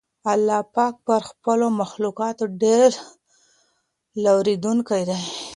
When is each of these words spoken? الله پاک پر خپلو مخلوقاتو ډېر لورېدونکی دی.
الله 0.33 0.59
پاک 0.75 0.95
پر 1.05 1.21
خپلو 1.29 1.67
مخلوقاتو 1.81 2.45
ډېر 2.63 2.89
لورېدونکی 4.23 5.03
دی. 5.09 5.19